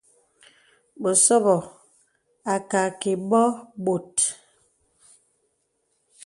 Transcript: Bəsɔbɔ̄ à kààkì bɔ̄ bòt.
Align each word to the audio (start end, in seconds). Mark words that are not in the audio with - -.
Bəsɔbɔ̄ 1.01 1.59
à 2.53 2.55
kààkì 2.69 3.11
bɔ̄ 3.29 3.45
bòt. 3.83 4.15